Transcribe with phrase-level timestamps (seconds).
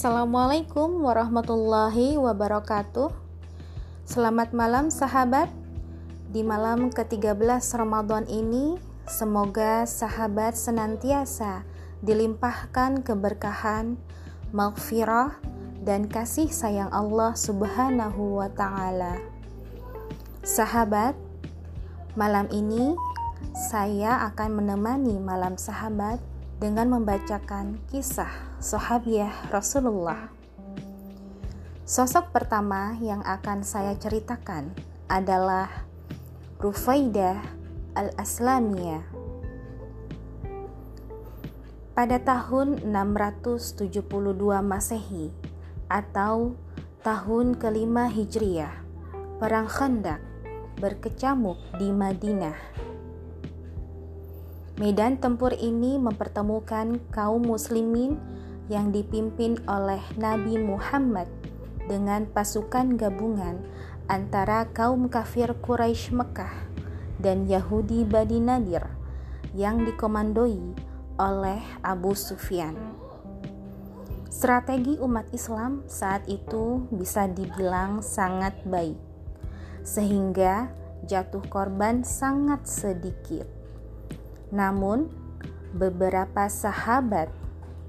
[0.00, 3.12] Assalamualaikum warahmatullahi wabarakatuh.
[4.08, 5.52] Selamat malam sahabat.
[6.32, 11.68] Di malam ke-13 Ramadan ini, semoga sahabat senantiasa
[12.00, 14.00] dilimpahkan keberkahan,
[14.56, 15.36] maghfirah,
[15.84, 19.20] dan kasih sayang Allah Subhanahu wa taala.
[20.40, 21.12] Sahabat,
[22.16, 22.96] malam ini
[23.52, 26.16] saya akan menemani malam sahabat
[26.56, 30.28] dengan membacakan kisah sahabiah Rasulullah.
[31.88, 34.76] Sosok pertama yang akan saya ceritakan
[35.08, 35.88] adalah
[36.60, 37.40] Rufaidah
[37.96, 39.00] al-Aslamiyah.
[41.96, 43.88] Pada tahun 672
[44.60, 45.32] Masehi
[45.88, 46.52] atau
[47.00, 48.76] tahun kelima Hijriah,
[49.40, 50.20] Perang Khandak
[50.76, 52.56] berkecamuk di Madinah
[54.80, 58.16] Medan tempur ini mempertemukan kaum muslimin
[58.70, 61.26] yang dipimpin oleh Nabi Muhammad
[61.90, 63.58] dengan pasukan gabungan
[64.06, 66.54] antara kaum kafir Quraisy Mekah
[67.18, 68.86] dan Yahudi Bani Nadir
[69.58, 70.62] yang dikomandoi
[71.18, 72.78] oleh Abu Sufyan.
[74.30, 78.96] Strategi umat Islam saat itu bisa dibilang sangat baik,
[79.82, 80.70] sehingga
[81.04, 83.44] jatuh korban sangat sedikit.
[84.54, 85.10] Namun,
[85.76, 87.28] beberapa sahabat,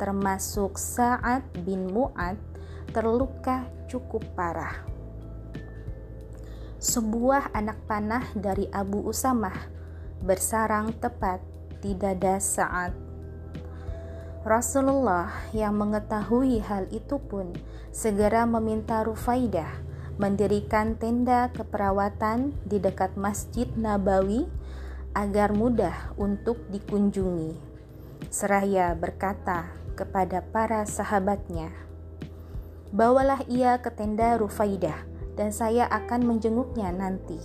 [0.01, 2.41] termasuk Sa'ad bin Mu'ad,
[2.89, 4.81] terluka cukup parah.
[6.81, 9.69] Sebuah anak panah dari Abu Usamah
[10.25, 11.37] bersarang tepat
[11.85, 12.97] di dada Sa'ad.
[14.41, 17.53] Rasulullah yang mengetahui hal itu pun
[17.93, 19.69] segera meminta Rufaidah
[20.17, 24.49] mendirikan tenda keperawatan di dekat Masjid Nabawi
[25.13, 27.53] agar mudah untuk dikunjungi.
[28.33, 31.71] Seraya berkata kepada para sahabatnya,
[32.95, 35.03] "Bawalah ia ke tenda Rufaidah,
[35.35, 37.39] dan saya akan menjenguknya nanti."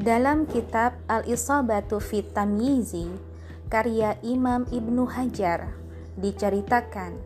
[0.00, 3.04] Dalam kitab Al-Isabatu fit Tamyizi,
[3.68, 5.76] karya Imam Ibnu Hajar,
[6.16, 7.20] diceritakan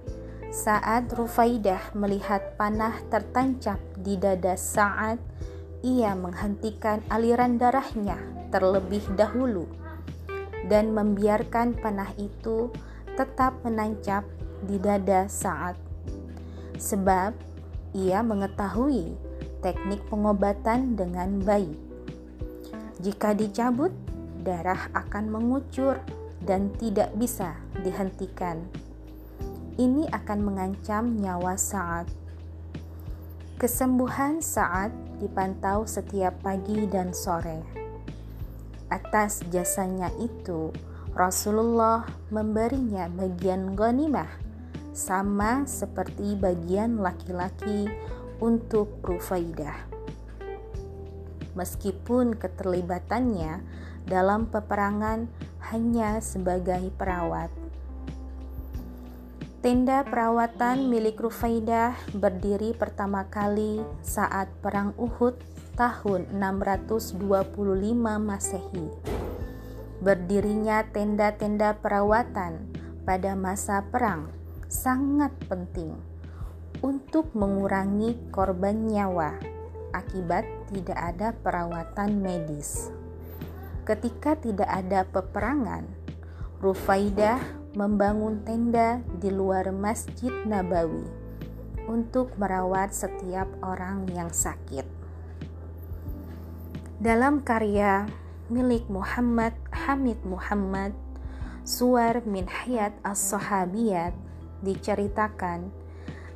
[0.55, 5.19] saat Rufaidah melihat panah tertancap di dada Sa'ad
[5.83, 8.17] ia menghentikan aliran darahnya
[8.55, 9.67] terlebih dahulu
[10.69, 12.73] dan membiarkan panah itu
[13.15, 14.25] tetap menancap
[14.65, 15.77] di dada saat
[16.79, 17.33] sebab
[17.95, 19.15] ia mengetahui
[19.63, 21.79] teknik pengobatan dengan baik.
[23.01, 23.95] Jika dicabut,
[24.45, 26.03] darah akan mengucur
[26.45, 28.61] dan tidak bisa dihentikan.
[29.75, 32.07] Ini akan mengancam nyawa saat.
[33.59, 37.84] Kesembuhan saat dipantau setiap pagi dan sore.
[38.95, 40.71] Atas jasanya itu,
[41.19, 44.31] Rasulullah memberinya bagian ghanimah
[44.95, 47.91] sama seperti bagian laki-laki
[48.39, 49.75] untuk Rufaidah.
[51.59, 53.67] Meskipun keterlibatannya
[54.07, 55.27] dalam peperangan
[55.75, 57.51] hanya sebagai perawat.
[59.59, 65.35] Tenda perawatan milik Rufaidah berdiri pertama kali saat Perang Uhud
[65.75, 67.19] tahun 625
[68.23, 68.87] Masehi.
[69.99, 72.71] Berdirinya tenda-tenda perawatan
[73.03, 74.31] pada masa perang
[74.71, 75.99] sangat penting
[76.83, 79.39] untuk mengurangi korban nyawa
[79.95, 80.43] akibat
[80.75, 82.91] tidak ada perawatan medis.
[83.87, 85.87] Ketika tidak ada peperangan,
[86.59, 87.39] Rufaidah
[87.77, 91.05] membangun tenda di luar Masjid Nabawi
[91.85, 95.04] untuk merawat setiap orang yang sakit.
[97.05, 98.09] Dalam karya
[98.49, 100.97] milik Muhammad Hamid Muhammad,
[101.61, 104.17] Suar min Hayat as-Sahabiyat
[104.65, 105.69] diceritakan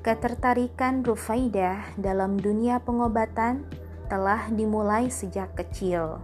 [0.05, 3.65] ketertarikan Rufaidah dalam dunia pengobatan
[4.12, 6.21] telah dimulai sejak kecil.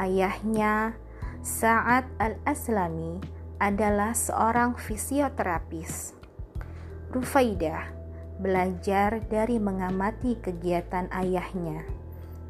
[0.00, 0.96] Ayahnya
[1.44, 3.20] Sa'ad al-Aslami
[3.60, 6.16] adalah seorang fisioterapis.
[7.12, 7.84] Rufaidah
[8.40, 12.01] belajar dari mengamati kegiatan ayahnya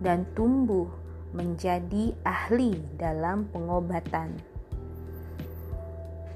[0.02, 0.90] dan tumbuh
[1.32, 4.37] menjadi ahli dalam pengobatan.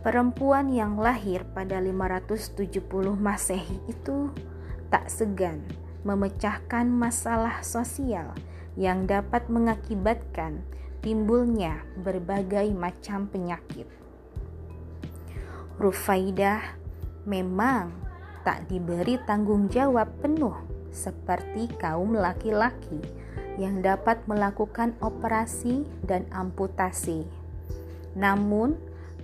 [0.07, 2.79] Perempuan yang lahir pada 570
[3.19, 4.31] Masehi itu
[4.87, 5.67] tak segan
[6.07, 8.31] memecahkan masalah sosial
[8.79, 10.63] yang dapat mengakibatkan
[11.03, 13.91] timbulnya berbagai macam penyakit.
[15.77, 16.63] Rufaidah
[17.27, 17.91] memang
[18.47, 20.55] tak diberi tanggung jawab penuh
[20.95, 23.03] seperti kaum laki-laki
[23.57, 27.25] yang dapat melakukan operasi dan amputasi.
[28.17, 28.77] Namun,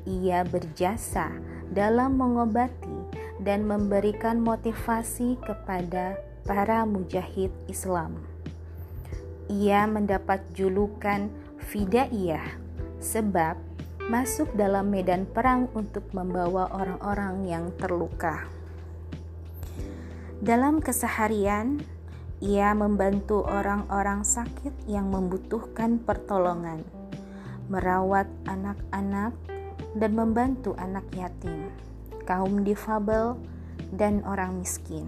[0.04, 1.30] ia berjasa
[1.70, 8.18] dalam mengobati dan memberikan motivasi kepada para mujahid Islam.
[9.48, 11.30] Ia mendapat julukan
[11.62, 12.58] Fidaiyah
[12.98, 13.58] sebab
[14.10, 18.46] masuk dalam medan perang untuk membawa orang-orang yang terluka.
[20.42, 21.78] Dalam keseharian,
[22.42, 26.82] ia membantu orang-orang sakit yang membutuhkan pertolongan,
[27.70, 29.30] merawat anak-anak,
[29.94, 31.70] dan membantu anak yatim,
[32.26, 33.38] kaum difabel,
[33.94, 35.06] dan orang miskin.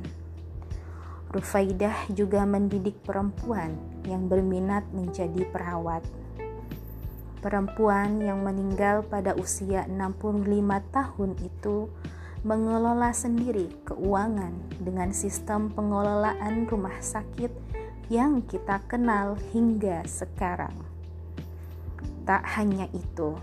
[1.35, 3.75] Rufaidah juga mendidik perempuan
[4.07, 6.07] yang berminat menjadi perawat.
[7.43, 10.47] Perempuan yang meninggal pada usia 65
[10.95, 11.91] tahun itu
[12.45, 17.49] mengelola sendiri keuangan dengan sistem pengelolaan rumah sakit
[18.13, 20.77] yang kita kenal hingga sekarang.
[22.29, 23.41] Tak hanya itu,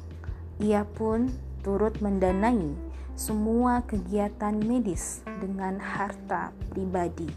[0.61, 1.33] ia pun
[1.65, 2.77] turut mendanai
[3.17, 7.29] semua kegiatan medis dengan harta pribadi.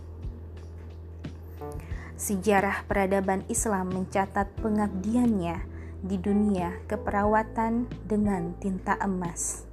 [2.21, 5.65] Sejarah peradaban Islam mencatat pengabdiannya
[6.05, 9.65] di dunia keperawatan dengan tinta emas.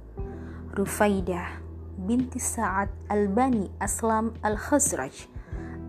[0.72, 5.28] Rufaidah binti Sa'ad al-Bani Aslam al-Khazraj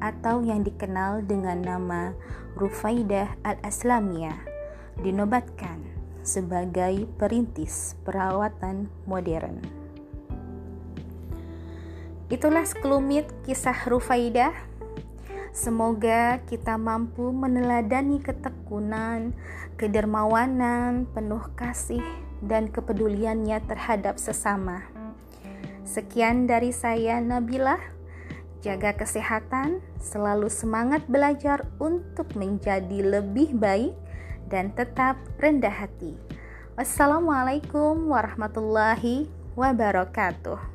[0.04, 2.12] atau yang dikenal dengan nama
[2.60, 4.38] Rufaidah al-Aslamiyah
[5.02, 5.82] dinobatkan
[6.22, 9.60] sebagai perintis perawatan modern.
[12.32, 14.54] Itulah sekelumit kisah Rufaidah.
[15.54, 19.38] Semoga kita mampu meneladani ketekunan,
[19.78, 22.02] kedermawanan, penuh kasih,
[22.42, 24.93] dan kepeduliannya terhadap sesama.
[25.84, 27.76] Sekian dari saya Nabila.
[28.64, 33.92] Jaga kesehatan, selalu semangat belajar untuk menjadi lebih baik
[34.48, 36.16] dan tetap rendah hati.
[36.80, 39.28] Wassalamualaikum warahmatullahi
[39.60, 40.73] wabarakatuh.